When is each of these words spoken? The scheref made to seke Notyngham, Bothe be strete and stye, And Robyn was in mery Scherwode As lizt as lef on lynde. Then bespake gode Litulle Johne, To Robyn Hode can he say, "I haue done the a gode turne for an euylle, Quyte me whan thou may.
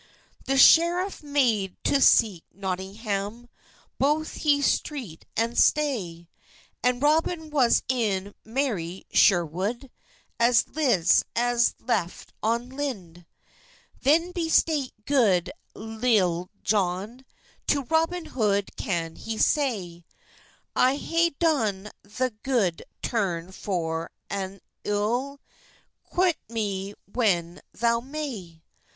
The 0.45 0.53
scheref 0.57 1.21
made 1.21 1.77
to 1.83 1.97
seke 2.01 2.41
Notyngham, 2.57 3.47
Bothe 3.99 4.43
be 4.43 4.57
strete 4.63 5.25
and 5.37 5.55
stye, 5.59 6.27
And 6.81 7.03
Robyn 7.03 7.51
was 7.51 7.83
in 7.87 8.33
mery 8.43 9.05
Scherwode 9.13 9.91
As 10.39 10.63
lizt 10.69 11.23
as 11.35 11.75
lef 11.79 12.25
on 12.41 12.69
lynde. 12.69 13.27
Then 14.01 14.31
bespake 14.31 14.93
gode 15.05 15.51
Litulle 15.75 16.49
Johne, 16.63 17.23
To 17.67 17.83
Robyn 17.83 18.25
Hode 18.25 18.71
can 18.75 19.15
he 19.17 19.37
say, 19.37 20.03
"I 20.75 20.95
haue 20.97 21.29
done 21.37 21.91
the 22.01 22.25
a 22.39 22.41
gode 22.41 22.81
turne 23.03 23.51
for 23.51 24.09
an 24.31 24.61
euylle, 24.83 25.37
Quyte 26.11 26.39
me 26.49 26.95
whan 27.13 27.61
thou 27.73 27.99
may. 27.99 28.63